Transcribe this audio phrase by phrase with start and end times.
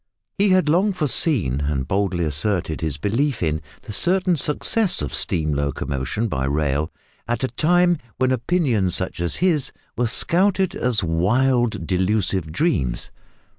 [0.39, 5.53] He had long foreseen, and boldly asserted his belief in, the certain success of steam
[5.53, 6.91] locomotion by rail,
[7.27, 13.11] at a time when opinions such as his were scouted as wild delusive dreams.